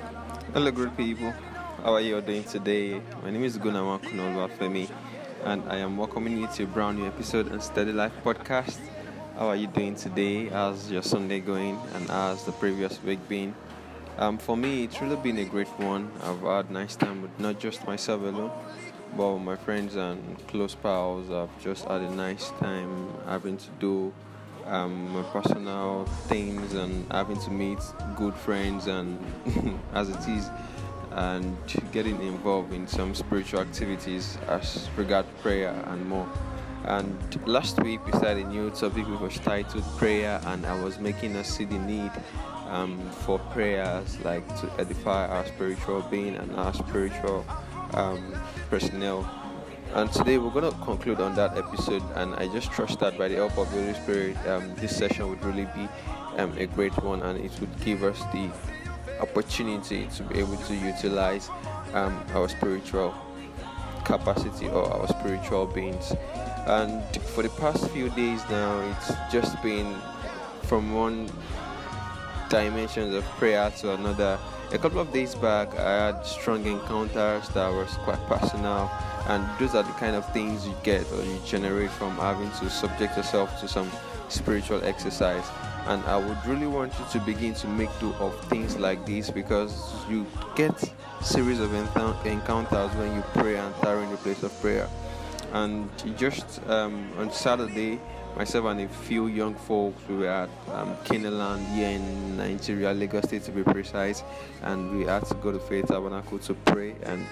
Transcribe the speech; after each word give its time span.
Hello, 0.00 0.70
good 0.70 0.96
people. 0.96 1.30
How 1.84 1.92
are 1.94 2.00
you 2.00 2.18
doing 2.22 2.44
today? 2.44 3.02
My 3.22 3.30
name 3.30 3.44
is 3.44 3.58
Gunawan 3.58 4.00
Kunolwa 4.00 4.48
Femi, 4.56 4.88
and 5.44 5.62
I 5.68 5.76
am 5.76 5.98
welcoming 5.98 6.38
you 6.38 6.46
to 6.54 6.64
a 6.64 6.66
brand 6.66 6.98
new 6.98 7.06
episode 7.06 7.52
on 7.52 7.60
Steady 7.60 7.92
Life 7.92 8.12
Podcast. 8.24 8.78
How 9.36 9.48
are 9.48 9.56
you 9.56 9.66
doing 9.66 9.94
today? 9.94 10.48
How's 10.48 10.90
your 10.90 11.02
Sunday 11.02 11.40
going? 11.40 11.78
And 11.94 12.08
how's 12.08 12.44
the 12.46 12.52
previous 12.52 13.02
week 13.02 13.20
been? 13.28 13.54
Um, 14.16 14.38
for 14.38 14.56
me, 14.56 14.84
it's 14.84 15.02
really 15.02 15.16
been 15.16 15.36
a 15.38 15.44
great 15.44 15.68
one. 15.78 16.10
I've 16.22 16.40
had 16.40 16.70
nice 16.70 16.96
time 16.96 17.20
with 17.20 17.38
not 17.38 17.58
just 17.58 17.86
myself 17.86 18.22
alone, 18.22 18.52
but 19.16 19.38
my 19.38 19.56
friends 19.56 19.96
and 19.96 20.38
close 20.48 20.74
pals. 20.74 21.30
I've 21.30 21.62
just 21.62 21.84
had 21.84 22.00
a 22.00 22.10
nice 22.10 22.48
time 22.60 23.12
having 23.26 23.58
to 23.58 23.68
do 23.78 24.14
um, 24.66 25.12
my 25.12 25.22
personal 25.24 26.04
things 26.28 26.74
and 26.74 27.10
having 27.12 27.38
to 27.40 27.50
meet 27.50 27.78
good 28.16 28.34
friends 28.34 28.86
and 28.86 29.18
as 29.94 30.08
it 30.08 30.28
is 30.28 30.50
and 31.12 31.56
getting 31.92 32.20
involved 32.22 32.72
in 32.72 32.86
some 32.86 33.14
spiritual 33.14 33.60
activities 33.60 34.38
as 34.48 34.88
regard 34.96 35.26
prayer 35.42 35.74
and 35.88 36.06
more. 36.08 36.28
And 36.84 37.46
last 37.46 37.82
week 37.82 38.04
we 38.06 38.12
started 38.12 38.46
a 38.46 38.48
new 38.48 38.70
topic 38.70 39.06
which 39.06 39.20
was 39.20 39.38
titled 39.40 39.84
prayer, 39.98 40.40
and 40.46 40.64
I 40.64 40.82
was 40.82 40.98
making 40.98 41.36
us 41.36 41.48
see 41.56 41.64
the 41.64 41.78
need 41.78 42.10
um, 42.68 42.98
for 43.10 43.38
prayers 43.38 44.18
like 44.20 44.46
to 44.60 44.70
edify 44.78 45.26
our 45.26 45.44
spiritual 45.46 46.02
being 46.02 46.36
and 46.36 46.54
our 46.56 46.72
spiritual 46.72 47.44
um, 47.94 48.34
personnel. 48.70 49.28
And 49.92 50.12
today 50.12 50.38
we're 50.38 50.50
going 50.50 50.72
to 50.72 50.78
conclude 50.82 51.20
on 51.20 51.34
that 51.34 51.58
episode, 51.58 52.04
and 52.14 52.36
I 52.36 52.46
just 52.46 52.70
trust 52.70 53.00
that 53.00 53.18
by 53.18 53.26
the 53.26 53.34
help 53.34 53.58
of 53.58 53.68
the 53.72 53.80
Holy 53.82 53.94
Spirit, 53.94 54.36
um, 54.46 54.72
this 54.76 54.96
session 54.96 55.28
would 55.28 55.44
really 55.44 55.66
be 55.74 55.88
um, 56.36 56.56
a 56.58 56.66
great 56.66 56.96
one, 57.02 57.22
and 57.22 57.44
it 57.44 57.50
would 57.58 57.80
give 57.80 58.04
us 58.04 58.20
the 58.32 58.48
opportunity 59.20 60.06
to 60.14 60.22
be 60.22 60.38
able 60.38 60.56
to 60.56 60.74
utilize 60.76 61.50
um, 61.92 62.24
our 62.34 62.48
spiritual 62.48 63.12
capacity 64.04 64.68
or 64.68 64.88
our 64.92 65.08
spiritual 65.08 65.66
beings. 65.66 66.12
And 66.66 67.02
for 67.34 67.42
the 67.42 67.48
past 67.48 67.90
few 67.90 68.10
days 68.10 68.42
now, 68.48 68.78
it's 68.92 69.12
just 69.32 69.60
been 69.60 69.96
from 70.62 70.94
one 70.94 71.28
dimensions 72.48 73.12
of 73.12 73.24
prayer 73.38 73.70
to 73.78 73.94
another. 73.94 74.38
A 74.72 74.78
couple 74.78 75.00
of 75.00 75.12
days 75.12 75.34
back, 75.34 75.74
I 75.76 76.06
had 76.06 76.24
strong 76.24 76.64
encounters 76.64 77.48
that 77.48 77.68
was 77.72 77.90
quite 78.04 78.24
personal, 78.28 78.88
and 79.28 79.46
those 79.58 79.74
are 79.74 79.82
the 79.82 79.92
kind 79.92 80.16
of 80.16 80.30
things 80.32 80.66
you 80.66 80.74
get 80.82 81.10
or 81.12 81.22
you 81.22 81.38
generate 81.44 81.90
from 81.90 82.16
having 82.16 82.50
to 82.52 82.70
subject 82.70 83.16
yourself 83.16 83.60
to 83.60 83.68
some 83.68 83.90
spiritual 84.28 84.82
exercise. 84.84 85.44
And 85.86 86.04
I 86.04 86.16
would 86.16 86.44
really 86.46 86.66
want 86.66 86.92
you 86.98 87.04
to 87.12 87.20
begin 87.20 87.54
to 87.54 87.66
make 87.66 87.90
do 88.00 88.12
of 88.14 88.38
things 88.44 88.76
like 88.76 89.04
this 89.06 89.30
because 89.30 89.92
you 90.08 90.26
get 90.54 90.72
series 91.22 91.60
of 91.60 91.74
encounters 91.74 92.94
when 92.96 93.14
you 93.14 93.22
pray 93.34 93.56
and 93.56 93.74
tarry 93.76 94.04
in 94.04 94.10
the 94.10 94.16
place 94.18 94.42
of 94.42 94.58
prayer. 94.60 94.88
And 95.52 95.90
just 96.16 96.60
um, 96.68 97.10
on 97.18 97.32
Saturday, 97.32 97.98
myself 98.36 98.66
and 98.66 98.80
a 98.80 98.88
few 98.88 99.26
young 99.26 99.54
folks 99.54 100.00
we 100.08 100.16
were 100.16 100.28
at 100.28 100.48
um, 100.72 100.96
Canaanland 101.04 101.66
here 101.74 101.90
in 101.90 102.36
Nigeria, 102.36 102.92
Lagos 102.92 103.24
State 103.24 103.42
to 103.44 103.50
be 103.50 103.62
precise, 103.62 104.22
and 104.62 104.96
we 104.96 105.04
had 105.04 105.24
to 105.26 105.34
go 105.34 105.50
to 105.50 105.58
Faith 105.58 105.88
Tabernacle 105.88 106.38
to 106.38 106.54
pray. 106.54 106.94
And 107.02 107.26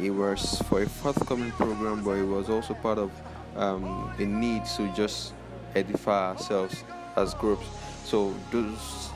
it 0.00 0.10
was 0.10 0.62
for 0.68 0.82
a 0.82 0.88
forthcoming 0.88 1.50
program, 1.52 2.04
but 2.04 2.12
it 2.12 2.24
was 2.24 2.48
also 2.48 2.74
part 2.74 2.98
of 2.98 3.10
um, 3.56 4.12
a 4.18 4.24
need 4.24 4.64
to 4.76 4.92
just 4.94 5.34
edify 5.74 6.30
ourselves 6.30 6.84
as 7.16 7.34
groups. 7.34 7.66
So 8.04 8.34
those 8.50 9.10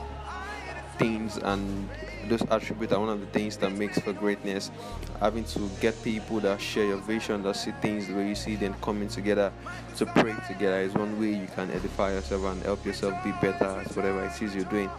things 0.97 1.37
and 1.37 1.89
those 2.29 2.41
attributes 2.49 2.93
are 2.93 2.99
one 2.99 3.09
of 3.09 3.19
the 3.19 3.27
things 3.27 3.57
that 3.57 3.71
makes 3.71 3.99
for 3.99 4.13
greatness. 4.13 4.71
Having 5.19 5.45
to 5.45 5.69
get 5.79 6.01
people 6.03 6.39
that 6.41 6.59
share 6.59 6.85
your 6.85 6.97
vision, 6.97 7.43
that 7.43 7.55
see 7.55 7.71
things 7.81 8.07
the 8.07 8.13
way 8.13 8.29
you 8.29 8.35
see 8.35 8.55
them 8.55 8.75
coming 8.81 9.07
together 9.07 9.51
to 9.97 10.05
pray 10.05 10.35
together 10.47 10.79
is 10.79 10.93
one 10.93 11.19
way 11.19 11.29
you 11.39 11.47
can 11.55 11.71
edify 11.71 12.11
yourself 12.11 12.43
and 12.45 12.63
help 12.63 12.85
yourself 12.85 13.23
be 13.23 13.31
better 13.41 13.65
at 13.65 13.95
whatever 13.95 14.25
it 14.25 14.41
is 14.41 14.55
you're 14.55 14.65
doing. 14.65 14.89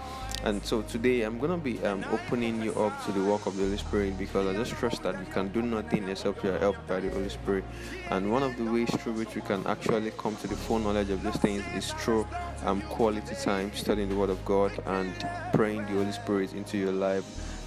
And 0.45 0.65
so 0.65 0.83
today 0.83 1.23
I'm 1.23 1.39
gonna 1.39 1.57
be 1.57 1.83
um, 1.85 2.05
opening 2.13 2.63
you 2.63 2.73
up 2.75 3.05
to 3.07 3.13
the 3.13 3.25
work 3.25 3.47
of 3.47 3.57
the 3.57 3.65
Holy 3.65 3.77
Spirit 3.77 4.19
because 4.19 4.47
I 4.47 4.53
just 4.53 4.73
trust 4.73 5.03
that 5.03 5.19
you 5.19 5.27
can 5.33 5.49
do 5.49 5.63
nothing 5.63 6.09
except 6.09 6.45
you 6.45 6.51
are 6.51 6.59
helped 6.59 6.87
by 6.87 7.01
the 7.01 7.11
Holy 7.11 7.29
Spirit. 7.29 7.65
And 8.11 8.31
one 8.31 8.43
of 8.43 8.57
the 8.57 8.65
ways 8.65 8.91
through 8.97 9.15
which 9.15 9.35
we 9.35 9.41
can 9.41 9.67
actually 9.67 10.13
come 10.13 10.37
to 10.37 10.47
the 10.47 10.55
full 10.55 10.79
knowledge 10.79 11.11
of 11.11 11.23
these 11.23 11.37
things 11.37 11.65
is 11.75 11.91
through 11.93 12.27
um, 12.65 12.83
quality 12.83 13.35
time 13.35 13.73
studying 13.75 14.09
the 14.09 14.17
Word 14.17 14.31
of 14.31 14.45
God 14.45 14.73
and 14.87 15.13
praying 15.53 15.83
the 15.87 15.93
Holy 15.93 16.13
Spirit 16.13 16.53
into 16.53 16.79
your 16.79 16.93
life 16.93 17.16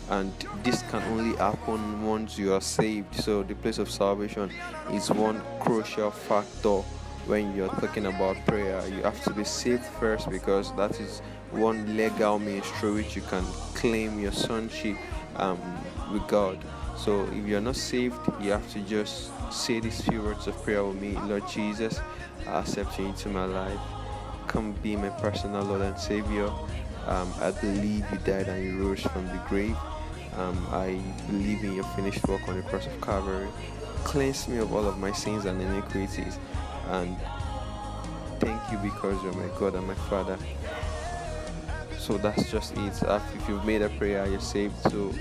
and 0.10 0.34
this 0.64 0.82
can 0.90 1.04
only 1.14 1.36
happen 1.38 2.04
once 2.06 2.38
you 2.38 2.54
are 2.54 2.62
saved. 2.62 3.14
So 3.16 3.44
the 3.44 3.56
place 3.56 3.78
of 3.78 3.90
salvation 3.90 4.52
is 4.92 5.12
one 5.12 5.42
crucial 5.60 6.12
factor 6.12 6.82
when 7.28 7.56
you're 7.56 7.70
talking 7.70 8.08
about 8.08 8.38
prayer. 8.48 8.86
You 8.88 9.04
have 9.04 9.24
to 9.26 9.34
be 9.34 9.44
saved 9.44 9.86
first 9.86 10.30
because 10.30 10.74
that 10.76 11.00
is 11.00 11.22
one 11.52 11.96
legal 11.96 12.40
means 12.40 12.66
through 12.80 12.96
which 12.96 13.16
you 13.16 13.22
can 13.24 13.44
claim 13.76 14.20
your 14.20 14.32
sonship 14.32 14.98
um, 15.36 15.60
with 16.12 16.28
god. 16.28 16.58
So 16.98 17.26
if 17.32 17.46
you're 17.46 17.62
not 17.62 17.76
saved 17.76 18.20
you 18.42 18.52
have 18.52 18.68
to 18.74 18.80
just 18.82 19.32
say 19.54 19.80
these 19.80 20.02
few 20.02 20.22
words 20.22 20.48
of 20.48 20.62
prayer 20.64 20.84
with 20.84 21.00
me. 21.02 21.18
Lord 21.28 21.48
jesus 21.48 22.00
i 22.48 22.60
accept 22.60 22.98
you 23.00 23.06
into 23.06 23.30
my 23.30 23.46
life. 23.46 23.80
Come 24.48 24.74
be 24.84 24.96
my 24.96 25.10
personal 25.10 25.64
lord 25.64 25.82
and 25.82 25.98
savior 26.00 26.50
um, 27.10 27.34
I 27.42 27.52
believe 27.52 28.06
you 28.12 28.18
died 28.20 28.48
and 28.48 28.64
you 28.64 28.78
rose 28.78 29.02
from 29.02 29.26
the 29.28 29.42
grave. 29.50 29.76
Um, 30.38 30.68
I 30.72 31.02
believe 31.28 31.64
in 31.64 31.74
your 31.74 31.84
finished 31.96 32.26
work 32.28 32.48
on 32.48 32.56
the 32.56 32.62
cross 32.62 32.86
of 32.86 33.02
Calvary. 33.02 33.50
Cleanse 34.04 34.48
me 34.48 34.58
of 34.60 34.72
all 34.74 34.88
of 34.88 34.98
my 35.00 35.12
sins 35.12 35.46
and 35.46 35.60
iniquities. 35.60 36.38
And 36.88 37.18
thank 38.40 38.62
you 38.72 38.78
because 38.78 39.22
you're 39.24 39.34
my 39.34 39.50
God 39.60 39.74
and 39.74 39.88
my 39.88 39.96
Father. 39.96 40.38
So 41.98 42.18
that's 42.18 42.50
just 42.52 42.78
it. 42.78 43.04
If 43.04 43.50
you've 43.50 43.66
made 43.66 43.82
a 43.82 43.90
prayer, 43.90 44.26
you're 44.28 44.40
saved. 44.40 44.76
So 44.84 45.12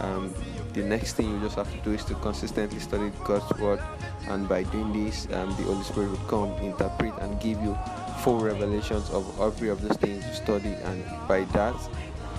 um, 0.00 0.32
the 0.74 0.82
next 0.82 1.14
thing 1.14 1.30
you 1.30 1.40
just 1.40 1.56
have 1.56 1.70
to 1.72 1.78
do 1.78 1.92
is 1.92 2.04
to 2.04 2.14
consistently 2.16 2.78
study 2.78 3.10
God's 3.24 3.58
word, 3.58 3.80
and 4.28 4.48
by 4.48 4.62
doing 4.64 5.04
this, 5.04 5.26
um, 5.32 5.48
the 5.56 5.64
Holy 5.64 5.82
Spirit 5.82 6.10
will 6.10 6.18
come, 6.28 6.52
interpret, 6.62 7.12
and 7.20 7.40
give 7.40 7.60
you 7.62 7.76
full 8.22 8.40
revelations 8.40 9.10
of 9.10 9.40
every 9.40 9.68
of 9.68 9.80
those 9.82 9.96
things 9.98 10.26
you 10.26 10.32
study, 10.32 10.74
and 10.84 11.04
by 11.26 11.44
that, 11.52 11.74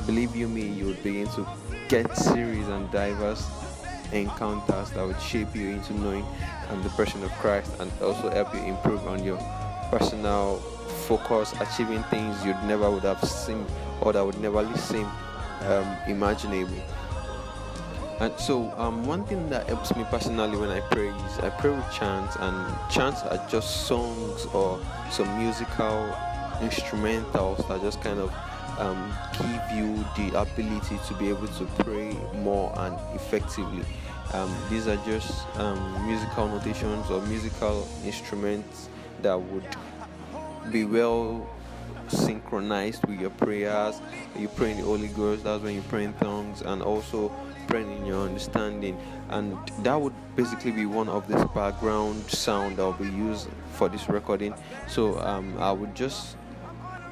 believe 0.06 0.36
you 0.36 0.48
me, 0.48 0.68
you 0.68 0.88
will 0.88 1.04
begin 1.04 1.28
to 1.28 1.48
get 1.88 2.16
series 2.16 2.68
and 2.68 2.92
diverse 2.92 3.48
encounters 4.12 4.90
that 4.92 5.06
would 5.06 5.20
shape 5.22 5.56
you 5.56 5.70
into 5.70 5.94
knowing 5.94 6.26
um, 6.70 6.82
the 6.84 6.90
person 6.90 7.24
of 7.24 7.32
Christ 7.34 7.72
and 7.80 7.92
also 8.02 8.30
help 8.30 8.54
you 8.54 8.62
improve 8.62 9.06
on 9.08 9.24
your 9.24 9.38
personal 9.90 10.58
focus, 11.08 11.54
achieving 11.60 12.04
things 12.04 12.44
you'd 12.46 12.62
never 12.64 12.90
would 12.90 13.04
have 13.04 13.24
seen 13.24 13.66
or 14.02 14.14
that 14.14 14.24
would 14.24 14.40
never 14.40 14.66
seem 14.78 15.08
um, 15.62 15.98
imaginable. 16.08 16.82
And 18.20 18.38
so, 18.38 18.74
um, 18.78 19.06
one 19.06 19.24
thing 19.24 19.50
that 19.50 19.68
helps 19.68 19.96
me 19.96 20.04
personally 20.10 20.58
when 20.58 20.70
I 20.70 20.82
pray 20.82 21.08
is 21.08 21.40
I 21.40 21.50
pray 21.52 21.72
with 21.72 21.90
chants, 21.92 22.36
and 22.38 22.78
chants 22.90 23.22
are 23.24 23.42
just 23.50 23.88
songs 23.88 24.46
or 24.48 24.78
some 25.10 25.40
musical 25.40 26.14
instrumentals 26.60 27.66
that 27.70 27.82
just 27.82 28.02
kind 28.02 28.20
of 28.20 28.34
um, 28.78 29.14
give 29.38 29.78
you 29.78 30.06
the 30.18 30.42
ability 30.42 31.00
to 31.08 31.14
be 31.14 31.30
able 31.30 31.48
to 31.48 31.66
pray 31.80 32.12
more 32.36 32.74
and 32.80 32.98
effectively. 33.16 33.86
Um, 34.34 34.54
these 34.70 34.88
are 34.88 34.98
just 35.06 35.48
um, 35.58 36.06
musical 36.06 36.48
notations 36.50 37.10
or 37.10 37.22
musical 37.22 37.88
instruments 38.04 38.90
that 39.22 39.40
would 39.40 39.66
be 40.72 40.84
well 40.84 41.50
synchronized 42.10 43.06
with 43.08 43.20
your 43.20 43.32
prayers. 43.32 44.02
You 44.38 44.50
pray 44.50 44.72
in 44.72 44.78
the 44.78 44.84
Holy 44.84 45.08
Ghost, 45.08 45.46
that's 45.46 45.64
when 45.64 45.76
you 45.76 45.84
pray 45.84 46.04
in 46.04 46.14
tongues, 46.14 46.62
and 46.62 46.82
also 46.82 47.32
in 47.78 48.06
your 48.06 48.26
understanding. 48.26 48.98
And 49.30 49.58
that 49.84 50.00
would 50.00 50.14
basically 50.36 50.72
be 50.72 50.86
one 50.86 51.10
of 51.10 51.28
this 51.28 51.44
background 51.54 52.30
sound 52.30 52.78
that 52.78 52.84
will 52.84 52.94
be 52.94 53.10
used 53.10 53.48
for 53.74 53.90
this 53.90 54.10
recording. 54.10 54.54
So 54.88 55.20
um, 55.20 55.58
I 55.60 55.72
would 55.72 55.96
just 55.96 56.38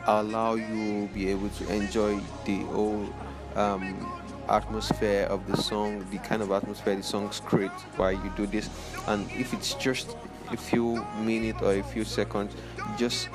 allow 0.06 0.56
you 0.56 1.10
be 1.14 1.30
able 1.30 1.50
to 1.50 1.74
enjoy 1.74 2.20
the 2.46 2.60
whole 2.66 3.08
um, 3.56 4.22
atmosphere 4.50 5.28
of 5.30 5.46
the 5.48 5.58
song, 5.58 6.06
the 6.12 6.18
kind 6.20 6.42
of 6.42 6.52
atmosphere 6.52 6.96
the 6.96 7.04
songs 7.04 7.42
create 7.42 7.72
while 7.98 8.14
you 8.14 8.32
do 8.36 8.48
this. 8.48 8.70
And 9.08 9.30
if 9.32 9.54
it's 9.54 9.74
just 9.76 10.16
a 10.52 10.58
few 10.58 11.06
minutes 11.20 11.62
or 11.62 11.74
a 11.74 11.84
few 11.84 12.06
seconds, 12.06 12.56
just 12.98 13.30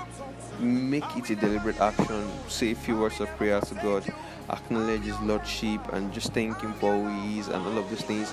make 0.62 1.04
it 1.16 1.30
a 1.30 1.36
deliberate 1.36 1.80
action. 1.80 2.30
Say 2.48 2.72
a 2.72 2.74
few 2.74 2.98
words 2.98 3.20
of 3.20 3.28
prayer 3.36 3.60
to 3.60 3.74
God, 3.76 4.04
acknowledge 4.50 5.02
His 5.02 5.18
Lordship, 5.20 5.80
and 5.92 6.12
just 6.12 6.32
thank 6.32 6.60
Him 6.60 6.72
for 6.74 6.92
who 6.92 7.08
He 7.22 7.38
is, 7.38 7.48
and 7.48 7.66
all 7.66 7.78
of 7.78 7.88
those 7.90 8.02
things 8.02 8.32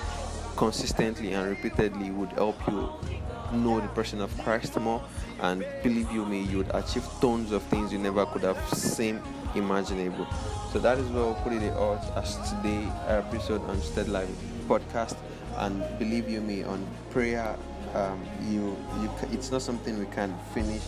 consistently 0.56 1.34
and 1.34 1.50
repeatedly 1.50 2.12
would 2.12 2.32
help 2.34 2.56
you 2.68 2.90
know 3.54 3.80
the 3.80 3.88
person 3.90 4.22
of 4.22 4.38
Christ 4.40 4.80
more. 4.80 5.02
And 5.42 5.66
believe 5.84 6.12
you 6.12 6.26
me, 6.26 6.42
you 6.44 6.58
would 6.58 6.72
achieve 6.74 7.08
tons 7.22 7.52
of 7.52 7.64
things 7.64 7.92
you 7.92 8.00
never 8.00 8.26
could 8.26 8.44
have 8.44 8.62
seen 8.70 9.22
imaginable. 9.56 10.28
So 10.72 10.80
that 10.80 10.98
is 10.98 11.08
where 11.10 11.24
we'll 11.24 11.36
put 11.36 11.54
it 11.54 11.74
out 11.74 12.04
as 12.16 12.36
today 12.50 12.88
episode 13.08 13.62
on 13.70 13.82
Steady 13.82 14.10
Life 14.10 14.30
podcast. 14.68 15.16
And 15.58 15.84
believe 15.98 16.30
you 16.30 16.42
me, 16.42 16.64
on 16.64 16.86
prayer, 17.10 17.56
um, 17.96 18.22
you 18.48 18.78
you 19.02 19.10
it's 19.32 19.52
not 19.52 19.62
something 19.62 19.98
we 19.98 20.06
can 20.08 20.38
finish 20.54 20.84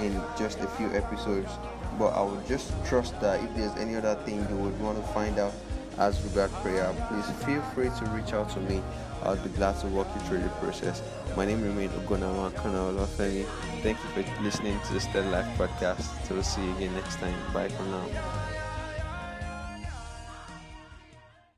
in 0.00 0.20
just 0.38 0.58
a 0.60 0.66
few 0.68 0.92
episodes. 0.92 1.50
But 1.98 2.08
I 2.08 2.22
would 2.22 2.46
just 2.46 2.72
trust 2.86 3.18
that 3.20 3.42
if 3.42 3.54
there's 3.54 3.74
any 3.76 3.96
other 3.96 4.14
thing 4.24 4.46
you 4.50 4.56
would 4.56 4.78
want 4.80 4.98
to 4.98 5.12
find 5.12 5.38
out 5.38 5.52
as 5.98 6.20
regard 6.22 6.50
prayer, 6.62 6.92
please 7.08 7.28
feel 7.44 7.62
free 7.74 7.88
to 7.98 8.04
reach 8.10 8.32
out 8.32 8.50
to 8.50 8.60
me. 8.60 8.82
I'll 9.26 9.36
be 9.36 9.48
glad 9.50 9.78
to 9.80 9.88
walk 9.88 10.06
you 10.14 10.20
through 10.22 10.38
the 10.42 10.48
process. 10.62 11.02
My 11.36 11.44
name 11.44 11.60
remains 11.62 11.92
Ogonawa 11.92 12.52
Olafemi. 12.52 13.44
Thank 13.82 13.98
you 13.98 14.22
for 14.22 14.42
listening 14.42 14.78
to 14.86 14.92
the 14.94 15.00
Steady 15.00 15.28
Life 15.28 15.46
podcast. 15.58 16.02
So 16.26 16.34
we'll 16.34 16.44
see 16.44 16.64
you 16.64 16.70
again 16.76 16.94
next 16.94 17.16
time. 17.16 17.34
Bye 17.52 17.68
for 17.68 17.82
now. 17.84 18.45